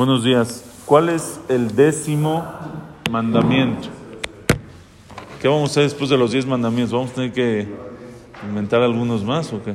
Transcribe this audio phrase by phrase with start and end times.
[0.00, 0.64] Buenos días.
[0.86, 2.50] ¿Cuál es el décimo
[3.10, 3.88] mandamiento?
[5.42, 6.94] ¿Qué vamos a hacer después de los diez mandamientos?
[6.94, 7.68] ¿Vamos a tener que
[8.48, 9.74] inventar algunos más o qué?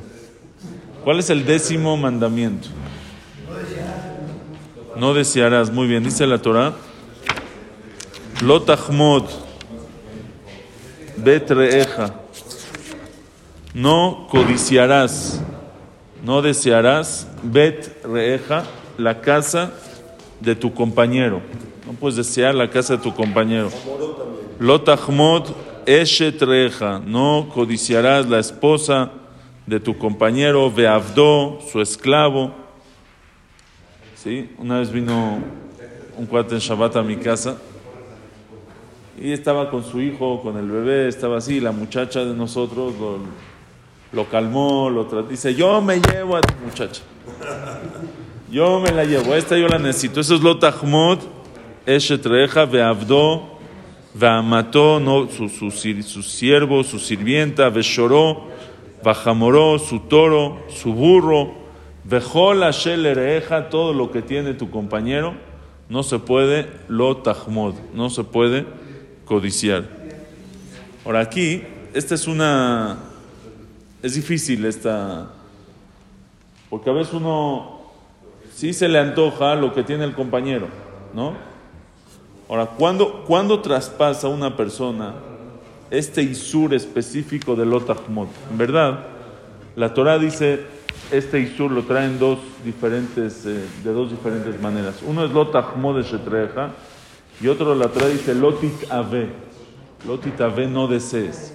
[1.03, 2.69] ¿Cuál es el décimo mandamiento?
[4.95, 5.71] No desearás.
[5.71, 6.73] Muy bien, dice la Torah.
[8.41, 9.25] Lotahmod
[11.17, 12.15] betreeja.
[13.75, 15.39] No codiciarás,
[16.23, 18.63] no desearás bet reeja,
[18.97, 19.71] la casa
[20.39, 21.41] de tu compañero.
[21.85, 23.69] No puedes desear la casa de tu compañero.
[24.59, 25.49] Lotahmod
[25.85, 26.99] eshet reeja.
[26.99, 29.11] No codiciarás la esposa
[29.65, 32.53] de tu compañero, veavdo, su esclavo.
[34.15, 34.49] ¿Sí?
[34.57, 35.39] Una vez vino
[36.17, 37.57] un cuate en Shabbat a mi casa
[39.19, 43.19] y estaba con su hijo, con el bebé, estaba así, la muchacha de nosotros lo,
[44.11, 47.01] lo calmó, lo trató, dice, yo me llevo a tu muchacha.
[48.51, 50.19] Yo me la llevo, esta yo la necesito.
[50.19, 51.19] Eso es lo tahmod,
[51.85, 53.57] eshet reeja, veavdo,
[54.13, 58.55] veamató, no, su, su, su siervo, su sirvienta, veshoró,
[59.05, 61.53] Bajamoró, su toro, su burro,
[62.05, 65.35] Vejol ereja, todo lo que tiene tu compañero,
[65.89, 68.65] no se puede lo tahmod, no se puede
[69.25, 69.85] codiciar.
[71.05, 71.61] Ahora aquí,
[71.93, 72.97] esta es una,
[74.01, 75.31] es difícil esta,
[76.71, 77.74] porque a veces uno
[78.55, 80.67] sí se le antoja lo que tiene el compañero,
[81.13, 81.33] ¿no?
[82.49, 85.13] Ahora, ¿cuándo, ¿cuándo traspasa una persona
[85.89, 88.27] este Isur específico de Lotahmod.
[88.51, 89.05] En verdad,
[89.75, 90.61] la Torah dice,
[91.11, 95.01] este Isur lo traen dos diferentes, eh, de dos diferentes maneras.
[95.05, 96.71] Uno es Lotahmod de Shetreja
[97.41, 99.29] y otro la Torah dice Lotit Ave.
[100.39, 101.53] Ave no desees.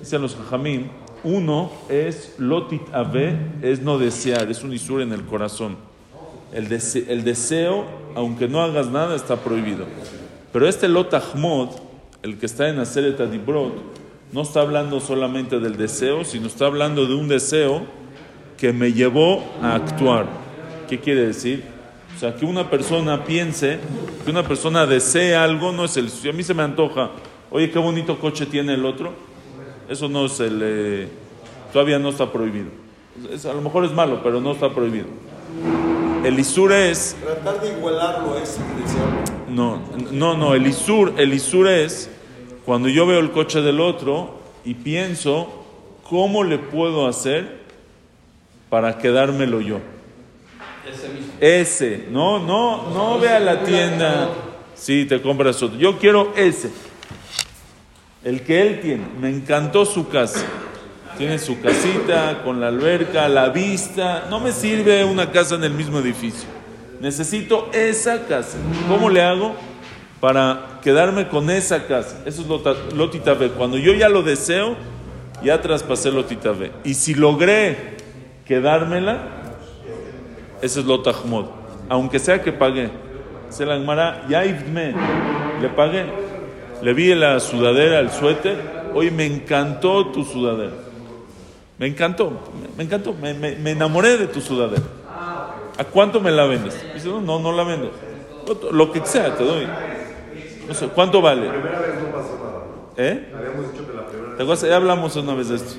[0.00, 0.88] Dicen los Jajamim,
[1.22, 5.76] uno es Lotit Ave, es no desear, es un Isur en el corazón.
[6.54, 6.68] El,
[7.24, 9.86] deseo, aunque no hagas nada, está prohibido.
[10.52, 11.70] Pero este Lotahmod,
[12.22, 13.74] el que está en Aseret Adibrot,
[14.32, 17.82] no está hablando solamente del deseo, sino está hablando de un deseo
[18.56, 20.26] que me llevó a actuar.
[20.88, 21.64] ¿Qué quiere decir?
[22.14, 23.80] O sea, que una persona piense,
[24.24, 26.08] que una persona desee algo, no es el...
[26.08, 27.10] Si a mí se me antoja,
[27.50, 29.12] oye, qué bonito coche tiene el otro,
[29.88, 30.60] eso no es el...
[30.62, 31.08] Eh,
[31.72, 32.68] todavía no está prohibido.
[33.44, 35.06] a lo mejor es malo, pero no está prohibido.
[36.24, 37.14] El Isur es...
[37.22, 38.56] Tratar de igualarlo es
[39.50, 42.08] No, no, no, el Isur, el Isur es
[42.64, 45.66] cuando yo veo el coche del otro y pienso,
[46.08, 47.58] ¿cómo le puedo hacer
[48.70, 49.80] para quedármelo yo?
[50.90, 51.32] Ese mismo.
[51.40, 54.30] Ese, no, no, no ve a la tienda.
[54.74, 55.78] Sí, te compras otro.
[55.78, 56.70] Yo quiero ese.
[58.24, 59.04] El que él tiene.
[59.20, 60.42] Me encantó su casa.
[61.16, 64.26] Tiene su casita con la alberca, la vista.
[64.28, 66.48] No me sirve una casa en el mismo edificio.
[67.00, 68.58] Necesito esa casa.
[68.88, 69.54] ¿Cómo le hago?
[70.24, 72.22] para quedarme con esa casa.
[72.24, 73.50] Eso es Lotita B.
[73.50, 74.74] Cuando yo ya lo deseo,
[75.42, 76.72] ya traspasé Lotita B.
[76.82, 77.98] Y si logré
[78.46, 79.18] quedármela,
[80.62, 81.44] ese es Lotahmod.
[81.90, 82.88] Aunque sea que pagué.
[83.50, 83.76] Se la
[84.26, 86.06] ya le pagué.
[86.80, 88.56] Le vi la sudadera, el suéter.
[88.94, 90.72] Oye, me encantó tu sudadera.
[91.78, 92.40] Me encantó,
[92.76, 94.82] me, encantó, me, me, enamoré de tu sudadera.
[95.76, 96.76] ¿A cuánto me la vendes?
[96.94, 97.90] Dice, no, no, no la vendo.
[98.70, 99.66] Lo que sea, te doy.
[100.68, 101.46] No sé, ¿cuánto vale?
[101.46, 102.64] La primera vez no pasó nada.
[102.96, 103.32] ¿Eh?
[103.36, 104.36] Habíamos dicho que la primera vez.
[104.36, 104.68] ¿Te acuerdas?
[104.68, 105.74] Ya hablamos una vez de esto.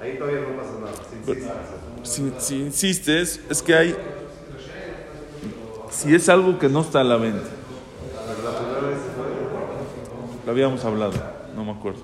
[0.00, 1.70] Ahí todavía no pasa nada.
[2.04, 3.96] Si, si insistes, es que hay.
[5.90, 7.48] Si es algo que no está a la venta.
[10.46, 11.12] Lo habíamos hablado,
[11.54, 12.00] no me acuerdo.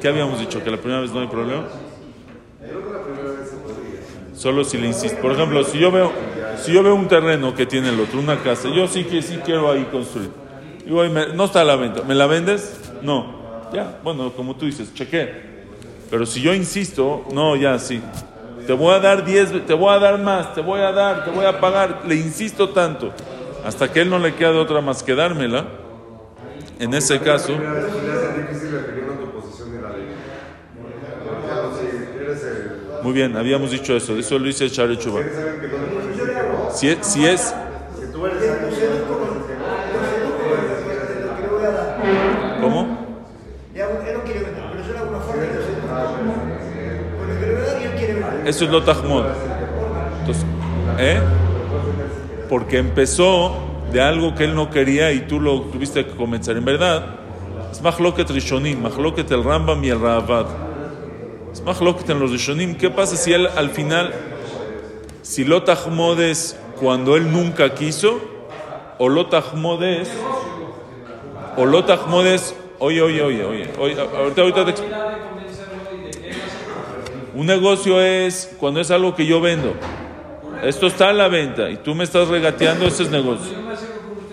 [0.00, 0.62] ¿Qué habíamos dicho?
[0.62, 1.66] ¿Que la primera vez no hay problema?
[4.34, 5.18] Solo si le insistes.
[5.20, 6.12] Por ejemplo, si yo veo,
[6.62, 9.40] si yo veo un terreno que tiene el otro, una casa, yo sí que sí
[9.44, 10.30] quiero ahí construir.
[10.86, 12.02] Y voy, me- no está a la venta.
[12.02, 12.80] ¿Me la vendes?
[13.02, 13.36] No.
[13.72, 15.48] Ya, bueno, como tú dices, chequé.
[16.10, 18.00] Pero si yo insisto, no, ya sí.
[18.66, 21.30] Te voy a dar 10, te voy a dar más, te voy a dar, te
[21.30, 22.02] voy a pagar.
[22.06, 23.12] Le insisto tanto.
[23.64, 25.66] Hasta que él no le queda otra más que dármela.
[26.78, 29.88] En ese caso, La primera vez le hace difícil dependiendo de tu posición en la
[29.90, 30.06] ley.
[31.24, 32.78] Por ejemplo, si eres el.
[33.08, 34.18] Muy bien, habíamos dicho eso.
[34.18, 35.22] Eso lo dice Shari Chuba.
[36.74, 37.54] Si es, si es.
[42.60, 42.98] ¿cómo?
[48.44, 48.78] Eso es lo.
[50.20, 50.44] Entonces,
[50.98, 51.18] ¿eh?
[52.50, 53.56] Porque empezó
[53.90, 56.58] de algo que él no quería y tú lo tuviste que comenzar.
[56.58, 57.06] En verdad,
[57.72, 60.67] es Mahloket Rishonim, Mahloket el Rambam y el Ravad.
[61.52, 62.76] Es Mahloket en los Rishonim.
[62.76, 64.12] ¿Qué pasa si él al final,
[65.22, 68.20] si lo Tahmod es cuando él nunca quiso,
[68.98, 70.10] Olotahmod es.
[71.56, 72.54] Olotahmod es.
[72.80, 73.70] Oye, oye, oye, oye.
[73.78, 74.74] oye ahorita, ahorita te.
[77.34, 79.74] Un negocio es cuando es algo que yo vendo.
[80.62, 83.56] Esto está a la venta y tú me estás regateando, ese es negocio.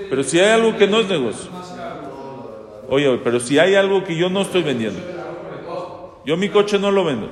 [0.10, 1.52] Pero si hay algo que no es negocio.
[2.90, 5.15] Oye, pero si hay algo que yo no estoy vendiendo.
[6.26, 7.30] Yo mi coche no lo vendo.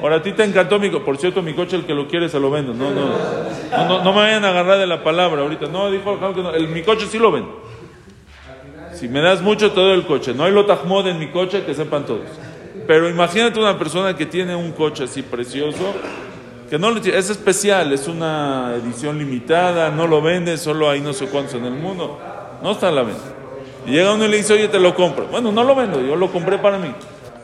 [0.00, 1.04] Ahora a ti te encantó mi coche.
[1.04, 2.72] Por cierto, mi coche el que lo quiere se lo vendo.
[2.72, 3.08] No, no,
[3.70, 5.66] no, no, no me vayan a agarrar de la palabra ahorita.
[5.66, 6.54] No, dijo Alejandro que no.
[6.54, 7.62] El, mi coche sí lo vendo.
[8.94, 10.34] Si me das mucho, te doy el coche.
[10.34, 12.26] No hay lotajmod en mi coche, que sepan todos.
[12.86, 15.94] Pero imagínate una persona que tiene un coche así precioso,
[16.70, 21.26] que no es especial, es una edición limitada, no lo vende, solo hay no sé
[21.26, 22.18] cuántos en el mundo.
[22.62, 23.22] No está a la venta.
[23.86, 25.26] Y llega uno y le dice, oye, te lo compro.
[25.26, 26.92] Bueno, no lo vendo, yo lo compré para mí.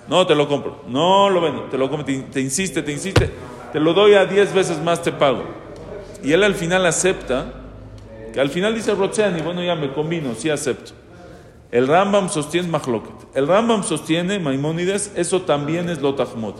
[0.09, 0.83] No, te lo compro.
[0.89, 2.05] No lo vendo, te lo compro.
[2.05, 3.31] Te, te insiste, te insiste.
[3.73, 5.45] Te lo doy a 10 veces más, te pago.
[6.23, 7.53] Y él al final acepta,
[8.33, 10.93] que al final dice Rocheani, bueno, ya me combino, sí acepto.
[11.71, 13.35] El Rambam sostiene Mahloket.
[13.35, 16.55] El Rambam sostiene, Maimónides, eso también es Lotahmod.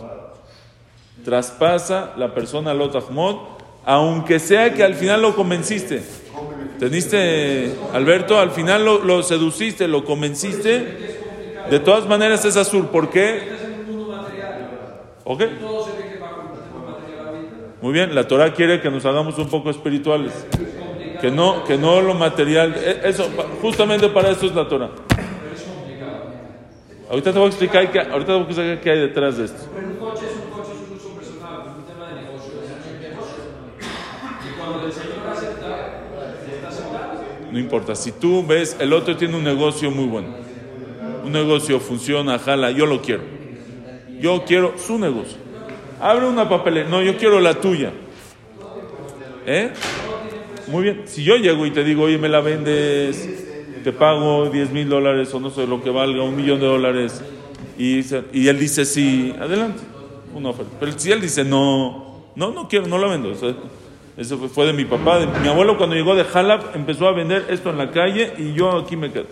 [1.23, 3.37] Traspasa la persona Lotahmod,
[3.85, 6.03] aunque sea que al final lo convenciste.
[6.79, 11.14] Teniste, Alberto, al final lo, lo seduciste, lo convenciste.
[11.69, 12.87] De todas maneras es azul.
[12.87, 13.49] ¿Por qué?
[15.23, 15.43] ¿Ok?
[17.81, 20.31] Muy bien, la Torah quiere que nos hagamos un poco espirituales.
[21.21, 22.75] Que no, que no lo material.
[22.75, 23.27] e- Eso,
[23.61, 24.89] justamente para eso es la Torah.
[27.09, 29.45] Ahorita te voy a explicar qué, ahorita te voy a explicar qué hay detrás de
[29.45, 29.63] esto.
[29.75, 32.51] Pero un coche es un coche, es un uso personal, es un tema de negocio,
[32.63, 33.43] es un negocio.
[34.43, 36.01] Y cuando el Señor acepta,
[36.51, 37.21] está aceptando.
[37.51, 37.95] No importa.
[37.95, 40.29] Si tú ves, el otro tiene un negocio muy bueno.
[41.25, 43.23] Un negocio funciona, jala, yo lo quiero.
[44.21, 45.37] Yo quiero su negocio.
[45.99, 46.87] Abre una papelera.
[46.87, 47.91] No, yo quiero la tuya.
[49.47, 49.71] ¿Eh?
[50.67, 51.01] Muy bien.
[51.05, 53.27] Si yo llego y te digo, oye, me la vendes,
[53.83, 57.23] te pago 10 mil dólares o no sé lo que valga, un millón de dólares,
[57.77, 57.99] y,
[58.47, 59.81] él dice sí, adelante,
[60.33, 60.71] una oferta.
[60.79, 63.31] Pero si él dice no, no, no quiero, no la vendo.
[64.17, 65.19] Eso, fue- de mi papá.
[65.19, 68.53] de- mi abuelo cuando llegó de Jalab empezó a vender esto en la calle y
[68.53, 69.25] yo aquí me quedo.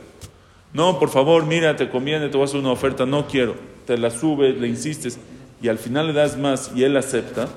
[0.74, 3.56] No, por favor, mira, te conviene, te voy a hacer una oferta, no quiero.
[3.86, 5.20] Te la subes, le insistes
[5.62, 7.48] y al final le das más y él acepta.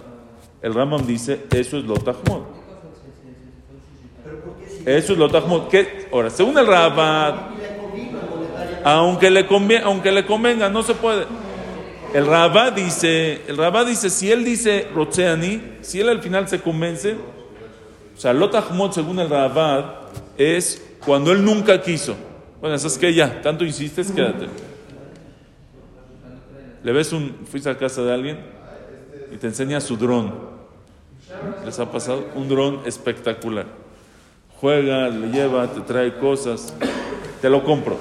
[0.62, 2.42] El Rambam dice, eso es lo tajmod.
[4.84, 5.68] Eso es lo.
[5.68, 6.08] ¿Qué?
[6.12, 7.34] Ahora, según el Rabat,
[8.84, 11.26] aunque le, convie- aunque le convenga, no se puede.
[12.14, 16.60] El Rabat dice, el Rabat dice, si él dice Rotzeani, si él al final se
[16.60, 17.14] convence,
[18.16, 18.48] o sea, lo
[18.92, 19.86] según el Rabat
[20.38, 22.14] es cuando él nunca quiso.
[22.66, 24.48] Bueno, eso es que ya, tanto insistes, quédate.
[26.82, 28.40] Le ves un, fuiste a casa de alguien
[29.32, 30.34] y te enseña su dron.
[31.64, 32.26] ¿Les ha pasado?
[32.34, 33.66] Un dron espectacular.
[34.60, 36.74] Juega, le lleva, te trae cosas.
[37.40, 37.98] Te lo compro.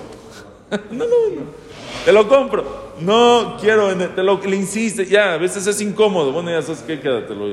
[0.90, 1.42] no, no, no.
[2.04, 2.66] Te lo compro.
[3.02, 5.06] No quiero, te lo, le insiste.
[5.06, 6.32] Ya, a veces es incómodo.
[6.32, 7.46] Bueno, ya sabes qué, quédatelo.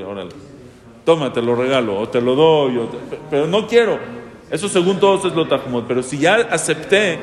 [1.05, 4.22] Toma, te lo regalo, o te lo doy, o te- pero no quiero.
[4.53, 5.49] Eso según todos es lo.
[5.89, 7.19] Pero si ya acepté,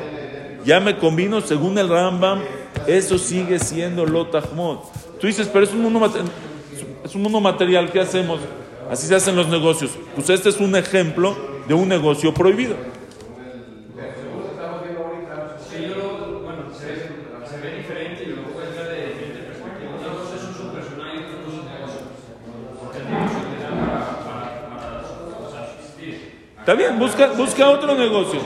[0.65, 2.41] ya me combino según el Rambam,
[2.87, 4.25] eso sigue siendo lo.
[4.27, 6.11] Tú dices, pero es un mundo,
[7.05, 8.39] es un mundo material, ¿qué hacemos?
[8.89, 9.91] Así se hacen los negocios.
[10.15, 11.37] Pues este es un ejemplo
[11.67, 12.75] de un negocio prohibido.
[15.69, 16.95] Sí, yo lo, bueno, se ve,
[17.47, 19.91] se ve diferente y lo puedes ver de diferente perspectiva.
[19.91, 22.01] Un negocio es uso personal y otro cosa es negocio.
[22.81, 26.39] Porque el negocio te da para, para, para, o sea, subsistir.
[26.69, 28.39] Está bien, busca, busca otro negocio.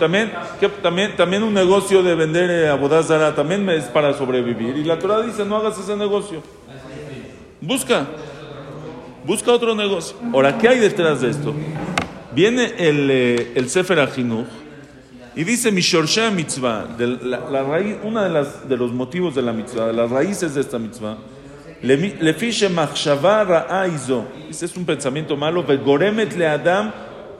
[0.00, 4.76] También, que, también, también un negocio de vender eh, abodazara también es para sobrevivir.
[4.76, 6.42] Y la Torah dice, no hagas ese negocio.
[7.60, 8.08] Busca.
[9.24, 10.16] Busca otro negocio.
[10.32, 11.54] Ahora, ¿qué hay detrás de esto?
[12.32, 14.48] Viene el, eh, el Sefer Ajinuch
[15.36, 19.42] y dice Mishorsha Mitzvah, de la, la raíz, una de, las, de los motivos de
[19.42, 21.18] la mitzvah, de las raíces de esta mitzvah,
[21.82, 23.86] le- Lefishe machshava.
[24.48, 25.62] Dice, es un pensamiento malo.
[25.62, 27.06] Vegoremet le adam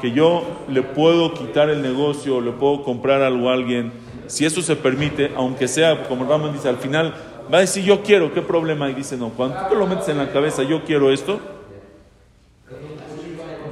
[0.00, 3.92] que yo le puedo quitar el negocio, le puedo comprar algo a alguien,
[4.26, 7.14] si eso se permite, aunque sea, como Raman dice, al final
[7.52, 8.94] va a decir, yo quiero, ¿qué problema hay?
[8.94, 11.40] Dice, no, cuando tú te lo metes en la cabeza, yo quiero esto,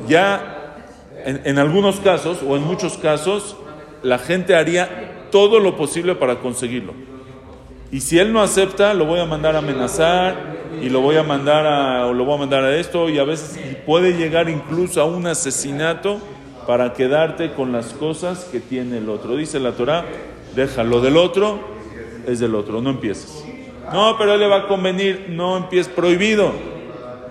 [0.06, 0.76] ya
[1.24, 3.56] en algunos casos o en muchos casos
[4.02, 6.94] la gente haría todo lo posible para conseguirlo.
[7.92, 11.24] Y si él no acepta, lo voy a mandar a amenazar y lo voy a
[11.24, 15.00] mandar a, o lo voy a mandar a esto y a veces puede llegar incluso
[15.00, 16.20] a un asesinato
[16.68, 19.34] para quedarte con las cosas que tiene el otro.
[19.34, 20.04] Dice la Torah,
[20.54, 21.58] déjalo del otro,
[22.28, 23.44] es del otro, no empieces.
[23.92, 26.52] No, pero él le va a convenir, no empieces, prohibido.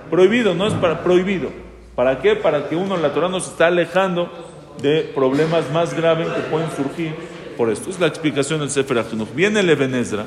[0.09, 1.49] Prohibido, no es para prohibido.
[1.95, 2.35] ¿Para qué?
[2.35, 4.29] Para que uno, la Torah nos está alejando
[4.81, 7.15] de problemas más graves que pueden surgir
[7.59, 7.89] por esto.
[7.89, 9.33] Es la explicación del Sefer Achinuch.
[9.35, 10.23] Viene el Ebenezra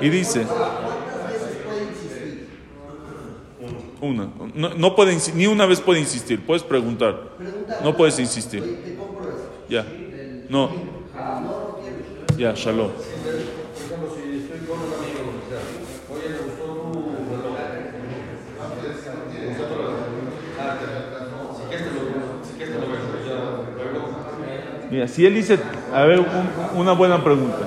[0.00, 0.46] y dice,
[4.00, 7.30] una, no, no puede, ni una vez puede insistir, puedes preguntar,
[7.82, 8.62] no puedes insistir.
[9.68, 9.84] Ya,
[10.48, 10.70] no,
[12.36, 12.92] ya, shalom.
[12.92, 15.58] Digamos, si estoy con un amigo, o sea,
[16.14, 17.58] oye, me gustó tu reloj.
[19.40, 19.94] Me gustó tu reloj.
[20.60, 20.78] Ah,
[21.56, 22.00] si quieres te lo,
[22.44, 23.38] si quieres te lo vendo, ya,
[23.92, 24.18] luego.
[24.90, 25.58] Mira, si él dice,
[25.94, 27.58] a ver, un- una buena pregunta.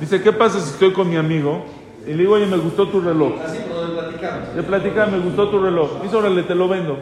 [0.00, 1.64] Dice, ¿qué pasa si estoy con mi amigo?
[2.06, 3.32] Y le digo, oye, me gustó tu reloj.
[3.44, 3.58] Así.
[4.56, 6.02] Le platica, me gustó tu reloj.
[6.02, 6.98] Dice, órale, te lo vendo.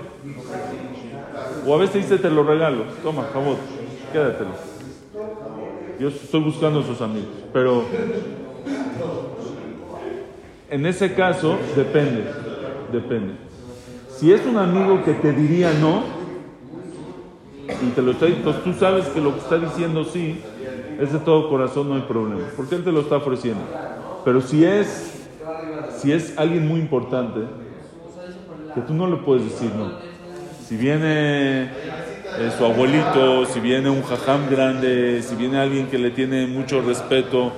[1.67, 2.85] O a veces dice, te lo regalo.
[3.03, 3.57] Toma, favor,
[4.13, 4.51] quédatelo.
[5.99, 7.29] Yo estoy buscando a sus amigos.
[7.53, 7.85] Pero
[10.71, 12.25] en ese caso, depende.
[12.93, 13.35] Depende.
[14.17, 16.03] Si es un amigo que te diría no,
[17.69, 20.41] y te lo está entonces tú sabes que lo que está diciendo sí,
[21.01, 22.43] es de todo corazón, no hay problema.
[22.57, 23.63] Porque él te lo está ofreciendo.
[24.25, 25.13] Pero si es
[25.99, 27.41] si es alguien muy importante,
[28.75, 29.91] que tú no le puedes decir no.
[30.67, 36.11] Si viene eh, su abuelito, si viene un jajam grande, si viene alguien que le
[36.11, 37.53] tiene mucho respeto,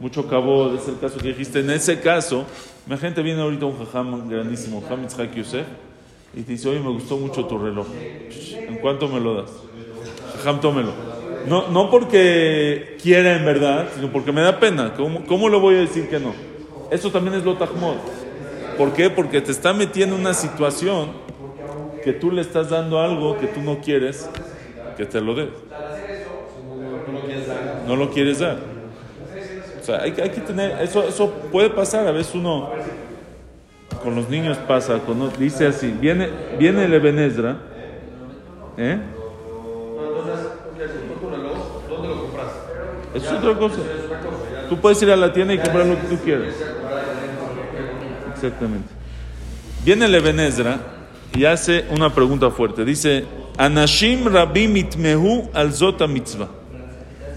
[0.00, 1.60] mucho cabot, es el caso que dijiste.
[1.60, 2.44] En ese caso,
[2.86, 5.66] mi gente viene ahorita un jajam grandísimo, Yitzhak Yosef,
[6.34, 7.86] y te dice, oye, me gustó mucho tu reloj.
[7.88, 8.28] ¿En
[8.80, 9.50] cuánto me lo das?
[10.36, 10.92] Jajam, tómelo.
[11.46, 14.94] No, no porque quiera en verdad, sino porque me da pena.
[14.94, 16.34] ¿Cómo, cómo le voy a decir que no?
[16.90, 17.96] Eso también es lo tajmod.
[18.76, 19.10] ¿Por qué?
[19.10, 21.08] Porque te está metiendo en una situación
[22.04, 24.28] que tú le estás dando algo que tú no quieres
[24.96, 25.48] que te lo dé.
[27.86, 28.58] No lo quieres dar.
[29.80, 32.70] O sea, hay, hay que tener, eso, eso puede pasar, a veces uno,
[34.02, 37.56] con los niños pasa, con, dice así, viene, viene el Ebenezra,
[38.78, 38.98] ¿Eh?
[41.88, 42.46] ¿dónde lo compras?
[43.14, 43.78] Es otra cosa.
[44.68, 46.54] Tú puedes ir a la tienda y comprar lo que tú quieras.
[48.32, 48.88] Exactamente.
[49.84, 50.78] Viene Levenezra
[51.34, 52.84] y hace una pregunta fuerte.
[52.84, 53.24] Dice,
[53.56, 56.48] Anashim Rabim itmehu al zota mitzvah.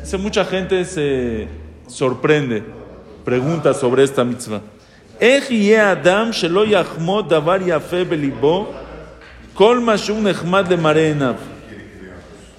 [0.01, 1.47] Dice, mucha gente se
[1.87, 2.63] sorprende,
[3.25, 4.61] pregunta sobre esta mitzvah.
[5.19, 6.65] Adam shelo
[7.23, 8.80] davar yafe belibo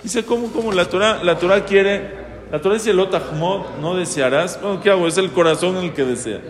[0.05, 0.71] Dice, ¿cómo, cómo?
[0.71, 2.13] La Torah, la Torah quiere,
[2.53, 4.61] la Torah dice, lo tajmod, no desearás.
[4.63, 5.09] Bueno, ¿qué hago?
[5.09, 6.41] Es el corazón el que desea.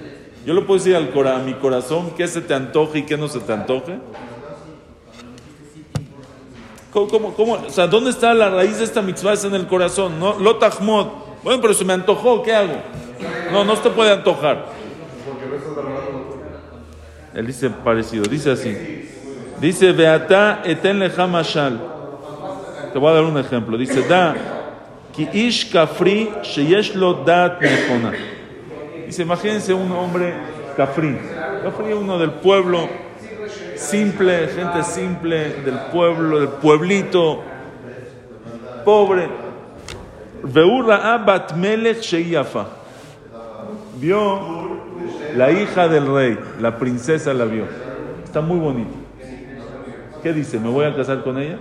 [0.44, 3.16] Yo le puedo decir al cora, a mi corazón qué se te antoje y qué
[3.16, 3.98] no se te antoje.
[6.92, 7.54] ¿Cómo, cómo, cómo?
[7.54, 9.32] O sea, ¿dónde está la raíz de esta mitzvah?
[9.32, 10.38] Es en el corazón, ¿no?
[10.38, 11.06] Lo tajmod.
[11.42, 12.74] Bueno, pero se me antojó, ¿qué hago?
[13.50, 14.66] No, no se te puede antojar.
[17.32, 19.01] Él dice parecido, dice así.
[19.62, 21.78] Dice, Beata eten lecha mashal.
[22.92, 23.78] Te voy a dar un ejemplo.
[23.78, 24.34] Dice, da,
[25.12, 27.60] ki ish kafri sheyesh lo dat.
[29.06, 30.34] Dice, imagínense un hombre
[30.76, 31.16] kafri.
[31.62, 32.88] Kafri, uno del pueblo,
[33.76, 37.44] simple, gente simple, del pueblo, del pueblito,
[38.84, 39.28] pobre.
[40.42, 42.66] Veurra bat melech sheyafa.
[43.94, 44.80] Vio
[45.36, 47.66] la hija del rey, la princesa la vio.
[48.24, 49.01] Está muy bonita.
[50.22, 50.58] ¿Qué dice?
[50.58, 51.58] ¿Me voy a casar con ella?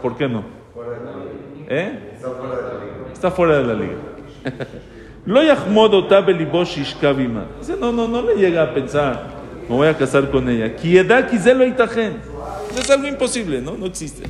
[0.00, 0.44] ¿Por qué no?
[1.68, 2.18] ¿Eh?
[3.12, 3.96] Está fuera de la liga.
[5.26, 5.42] Lo
[7.58, 9.26] Dice, no, no, no le llega a pensar,
[9.68, 10.74] me voy a casar con ella.
[12.78, 13.76] Es algo imposible, ¿no?
[13.76, 14.28] No existe.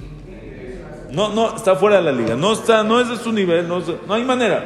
[1.13, 2.35] No, no, está fuera de la liga.
[2.35, 4.65] No está, no es de su nivel, no, no hay manera.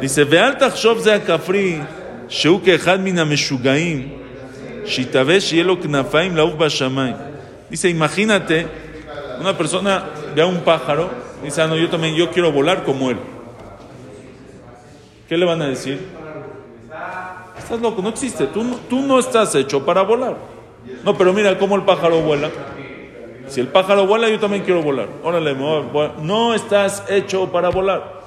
[0.00, 1.80] Dice, veal tachshov ze akafri,
[2.28, 3.16] sheu kehad min
[7.70, 8.66] Dice, imagínate,
[9.40, 10.04] una persona
[10.34, 11.10] ve a un pájaro,
[11.44, 13.18] dice, ah, no, yo también, yo quiero volar como él.
[15.28, 16.00] ¿Qué le van a decir?
[17.58, 20.36] Estás loco, no existe, tú, no- tú no estás hecho para volar.
[21.04, 22.48] No, pero mira cómo el pájaro vuela.
[23.48, 25.08] Si el pájaro vuela, yo también quiero volar.
[25.22, 28.18] Órale, no estás hecho para volar.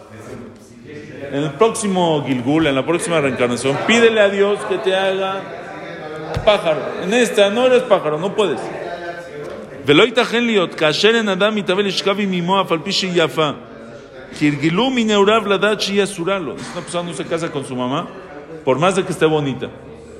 [1.32, 5.42] En el próximo Gilgul, en la próxima reencarnación, pídele a Dios que te haga
[6.45, 6.81] pájaro.
[7.03, 8.61] En esta no eres pájaro, no puedes.
[9.87, 13.51] ולא ייתכן להיות כאשר אין אדם מתהווה לשכב עם אמו אף על פי שהיא יפה.
[14.39, 16.55] Kirgilu mineurav ladachi yasuralo.
[16.55, 18.07] Dice, una persona no se casa con su mamá,
[18.65, 19.69] por más de que esté bonita.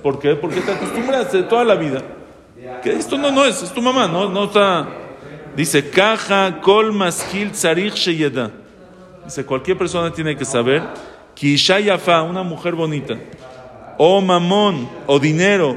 [0.03, 0.35] ¿Por qué?
[0.35, 2.01] Porque te acostumbraste toda la vida.
[2.83, 4.89] Que esto no, no es, es tu mamá, no, no está.
[5.57, 8.51] Dice, caja kol maskil tzarich sheyeda.
[9.25, 10.83] Dice, cualquier persona tiene que saber
[11.35, 13.17] que isha yafa, una mujer bonita,
[13.99, 15.77] o mamón, o dinero,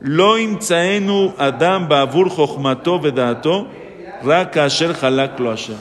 [0.00, 3.68] lo imtzaenu adam ba'avur chochmato vedato,
[4.22, 5.76] rak asher halak lo Hashem.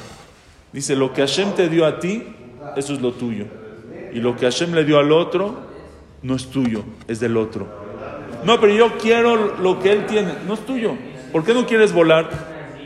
[0.71, 2.23] Dice, lo que Hashem te dio a ti,
[2.75, 3.45] eso es lo tuyo.
[4.13, 5.55] Y lo que Hashem le dio al otro,
[6.21, 7.67] no es tuyo, es del otro.
[8.43, 10.95] No, pero yo quiero lo que él tiene, no es tuyo.
[11.31, 12.29] ¿Por qué no quieres volar?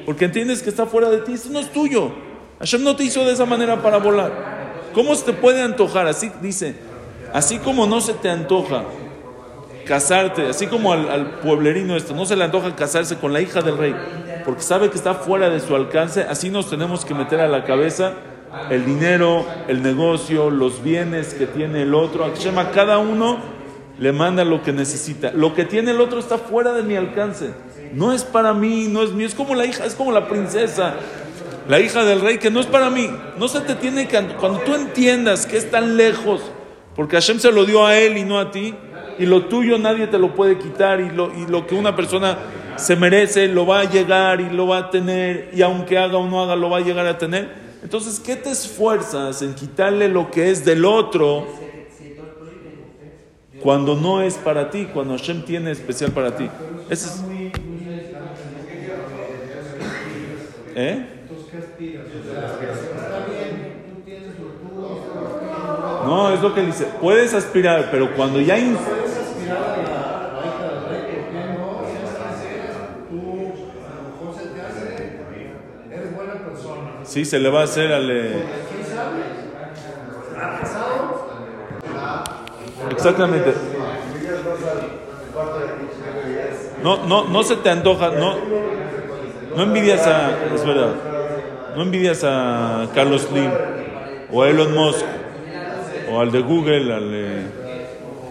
[0.06, 2.12] Porque entiendes que está fuera de ti, eso no es tuyo.
[2.60, 4.90] Hashem no te hizo de esa manera para volar.
[4.94, 6.08] ¿Cómo se te puede antojar?
[6.08, 6.76] Así dice,
[7.34, 8.86] así como no se te antoja
[9.88, 13.78] casarte, así como al, pueblerino esto, no se le antoja casarse con la hija del
[13.78, 13.96] rey,
[14.46, 17.64] porque sabe que está fuera de su alcance, así nos tenemos que meter a la
[17.64, 18.14] cabeza
[18.70, 22.26] el dinero, el negocio, los bienes que tiene el otro.
[22.26, 23.40] A cada uno
[24.00, 25.32] le manda lo que necesita.
[25.32, 27.52] Lo que tiene el otro está fuera de mi alcance.
[27.94, 30.96] No es para mí, no es mío, es como la hija, es como la princesa,
[31.68, 33.10] la hija del rey, que no es para mí.
[33.38, 34.20] No se te tiene que...
[34.40, 36.42] Cuando tú entiendas que es tan lejos,
[36.96, 38.74] porque Hashem se lo dio a él y no a ti,
[39.20, 42.38] y lo tuyo nadie te lo puede quitar, y lo, y lo que una persona
[42.76, 46.28] se merece lo va a llegar y lo va a tener, y aunque haga o
[46.28, 47.68] no haga, lo va a llegar a tener.
[47.84, 51.48] Entonces, ¿qué te esfuerzas en quitarle lo que es del otro
[53.62, 56.50] cuando no es para ti, cuando Hashem tiene especial para ti?
[56.90, 57.24] Ese es...
[60.76, 61.06] ¿Eh?
[66.06, 66.88] No, es lo que dice.
[67.02, 68.58] Puedes aspirar, pero cuando ya...
[69.48, 69.88] in-
[77.06, 78.10] Sí, se le va a hacer al...
[78.12, 78.44] eh,
[82.92, 83.54] Exactamente.
[86.84, 88.36] No, no, no se te antoja, no,
[89.56, 90.92] no envidias a, es verdad,
[91.76, 93.50] no envidias a Carlos Slim
[94.32, 95.06] o a Elon Musk
[96.12, 97.42] o al de Google, al de,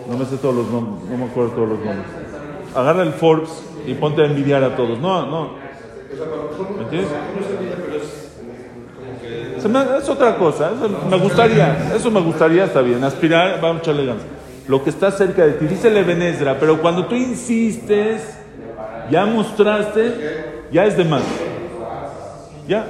[0.09, 2.07] no me sé todos los nombres, no me acuerdo todos los nombres.
[2.75, 3.51] Agarra el Forbes
[3.87, 4.99] y ponte a envidiar a todos.
[4.99, 5.51] No, no.
[6.77, 7.11] ¿Me entiendes?
[9.99, 10.71] Es otra cosa,
[11.11, 14.23] me gustaría, eso me gustaría, está bien, aspirar, vamos a echarle ganas.
[14.69, 18.23] Lo que está cerca de ti, dice Levenezra, pero cuando tú insistes,
[19.11, 21.23] ya mostraste, ya es de más.
[22.69, 22.87] Ya.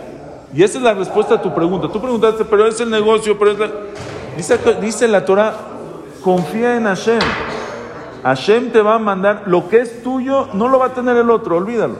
[0.55, 1.89] Y esa es la respuesta a tu pregunta.
[1.91, 3.71] Tú preguntaste, pero es el negocio, pero es la...
[4.37, 5.55] Dice, dice la Torah,
[6.27, 7.21] confía en Hashem.
[8.25, 11.31] Hashem te va a mandar, lo que es tuyo no lo va a tener el
[11.31, 11.99] otro, olvídalo.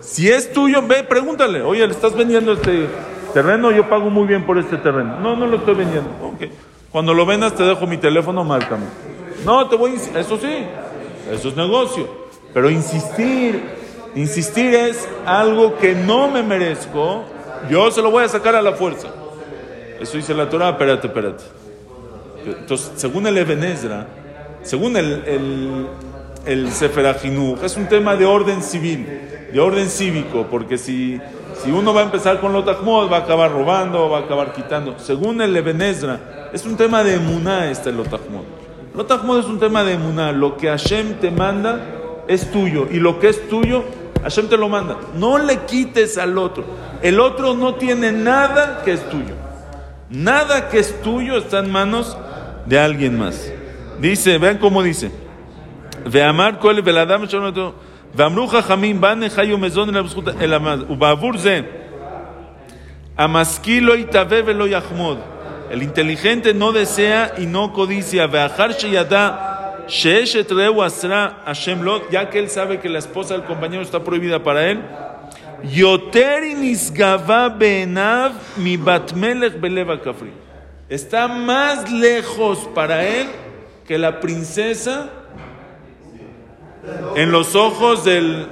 [0.00, 2.86] Si es tuyo, ve, pregúntale, oye, le estás vendiendo este
[3.32, 5.18] terreno, yo pago muy bien por este terreno.
[5.20, 6.10] No, no lo estoy vendiendo.
[6.22, 6.52] Ok.
[6.90, 8.84] Cuando lo vendas te dejo mi teléfono, márcame.
[9.46, 10.66] No, te voy a eso sí,
[11.30, 12.06] eso es negocio.
[12.52, 13.58] Pero insistir,
[14.14, 17.24] insistir es algo que no me merezco,
[17.70, 19.08] yo se lo voy a sacar a la fuerza.
[19.98, 21.61] Eso dice la Torah, espérate, espérate.
[22.46, 24.06] Entonces, según el Ebenezra,
[24.62, 25.86] según el, el,
[26.46, 29.06] el es un tema de orden civil,
[29.52, 31.20] de orden cívico, porque si,
[31.62, 34.98] si uno va a empezar con Lotachmod, va a acabar robando, va a acabar quitando.
[34.98, 38.44] Según el Ebenezra, es un tema de emuná este Lotachmod.
[38.94, 40.32] Lotachmod es un tema de emuná.
[40.32, 41.80] Lo que Hashem te manda
[42.28, 43.84] es tuyo, y lo que es tuyo,
[44.22, 44.96] Hashem te lo manda.
[45.16, 46.64] No le quites al otro.
[47.02, 49.34] El otro no tiene nada que es tuyo.
[50.08, 52.16] Nada que es tuyo está en manos
[52.65, 53.51] de alguien más.
[53.99, 55.09] Dice, vean cómo dice.
[56.05, 57.71] ואמר כל ולאדם שלום אותו,
[58.15, 61.61] ואמרו חכמים, בא נחי ומזון אל הזכות אל המז, ובעבור זה,
[63.17, 65.17] המשכיל לא יתהווה ולא יחמוד.
[65.69, 69.31] El inteligente no desea y no codicia, ואחר שידע
[69.87, 73.99] שאשת רעהו אסרה השם לו, ya que él sabe que la esposa del compañero está
[73.99, 74.77] prohibida para él,
[75.63, 80.29] יותר היא נשגבה בעיניו מבת מלך בלב הכפרי.
[80.92, 83.26] Está más lejos para él
[83.88, 85.08] que la princesa
[87.16, 88.46] en los ojos del,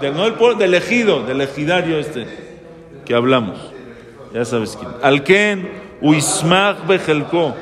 [0.00, 2.26] del, no del, ejido, del ejidario este
[3.04, 3.58] que hablamos.
[4.32, 4.92] Ya sabes quién.
[5.02, 7.54] Alken uismach bejelko.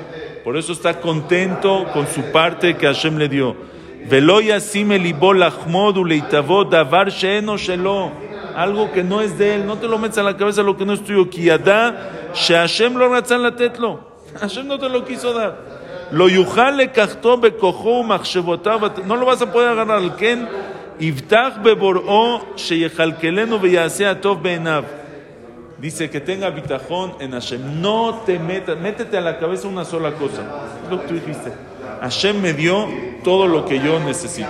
[0.44, 3.56] Por eso está contento con su parte que Hashem le dio.
[8.54, 10.87] Algo que no es de él, no te lo metas a la cabeza lo que
[10.87, 11.28] no es tuyo.
[11.28, 14.12] Ki yada sheHashem lo ratzan latetlo.
[14.40, 15.56] Hashem no te lo quiso dar.
[16.10, 18.04] Lo yujale kachtó bekojú
[19.06, 20.48] No lo vas a poder agarrar al Ken.
[20.98, 24.84] Ibtach beboró sheyejalkelenu beyasea tov beenav.
[25.78, 27.80] Dice que tenga bitajón en Hashem.
[27.80, 30.42] No te metas, métete a la cabeza una sola cosa.
[30.84, 31.52] Es lo que tú dijiste.
[32.00, 32.86] Hashem me dio
[33.24, 34.48] todo lo que yo necesito.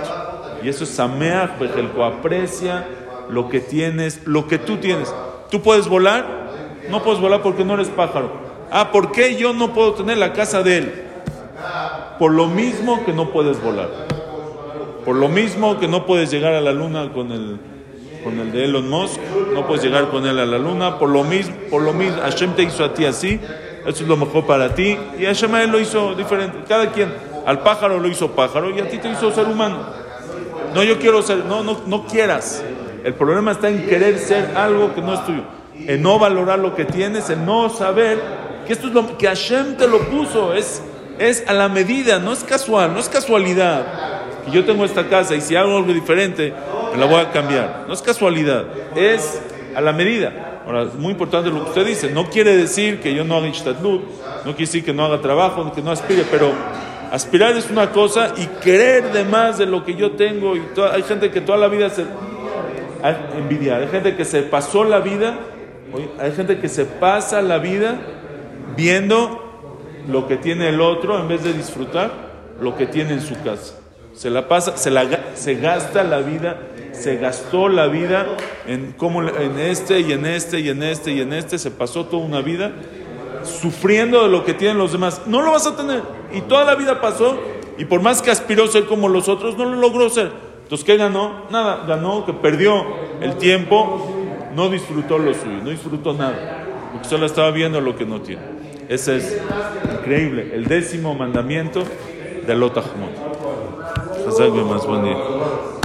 [0.62, 2.04] Y eso es Sameach pues, Bejelko.
[2.04, 2.86] Aprecia
[3.30, 5.14] lo que tienes, lo que tú tienes.
[5.50, 6.26] Tú puedes volar,
[6.90, 8.41] no puedes volar porque no eres pájaro.
[8.74, 10.92] Ah, ¿por qué yo no puedo tener la casa de él?
[12.18, 13.90] Por lo mismo que no puedes volar.
[15.04, 17.58] Por lo mismo que no puedes llegar a la luna con el,
[18.24, 19.20] con el de Elon Musk,
[19.52, 20.98] no puedes llegar con él a la luna.
[20.98, 23.38] Por lo mismo, por lo mismo, Hashem te hizo a ti así.
[23.86, 24.96] Eso es lo mejor para ti.
[25.18, 26.60] Y Hashem a él lo hizo diferente.
[26.66, 27.12] Cada quien,
[27.44, 29.80] al pájaro lo hizo pájaro y a ti te hizo ser humano.
[30.74, 32.64] No, yo quiero ser, no, no, no quieras.
[33.04, 35.42] El problema está en querer ser algo que no es tuyo.
[35.74, 38.41] En no valorar lo que tienes, en no saber
[38.72, 40.54] esto es lo que Hashem te lo puso.
[40.54, 40.82] Es,
[41.18, 43.84] es a la medida, no es casual, no es casualidad.
[44.44, 46.52] Que yo tengo esta casa y si hago algo diferente,
[46.92, 47.84] me la voy a cambiar.
[47.86, 48.64] No es casualidad,
[48.96, 49.40] es
[49.74, 50.60] a la medida.
[50.66, 52.10] Ahora, es muy importante lo que usted dice.
[52.10, 54.02] No quiere decir que yo no haga ishtadlut,
[54.44, 56.52] no quiere decir que no haga trabajo, que no aspire, pero
[57.10, 60.56] aspirar es una cosa y querer de más de lo que yo tengo.
[60.56, 62.04] Y toda- hay gente que toda la vida se.
[63.36, 65.34] Envidia, hay gente que se pasó la vida,
[66.20, 67.96] hay gente que se pasa la vida
[68.76, 69.42] viendo
[70.08, 72.10] lo que tiene el otro en vez de disfrutar
[72.60, 73.78] lo que tiene en su casa.
[74.14, 76.60] Se la pasa, se, la, se gasta la vida,
[76.92, 78.26] se gastó la vida
[78.66, 78.94] en,
[79.40, 82.42] en este y en este y en este y en este, se pasó toda una
[82.42, 82.72] vida
[83.44, 85.22] sufriendo de lo que tienen los demás.
[85.26, 86.02] No lo vas a tener.
[86.32, 87.38] Y toda la vida pasó
[87.78, 90.30] y por más que aspiró a ser como los otros, no lo logró ser.
[90.62, 91.46] Entonces, ¿qué ganó?
[91.50, 92.84] Nada, ganó que perdió
[93.20, 94.10] el tiempo,
[94.54, 96.66] no disfrutó lo suyo, no disfrutó nada.
[96.92, 98.61] Porque solo estaba viendo lo que no tiene.
[98.88, 99.40] Ese es
[99.98, 101.84] increíble, el décimo mandamiento
[102.46, 103.10] de Lotahmot.
[104.26, 105.81] Hazak más bonito.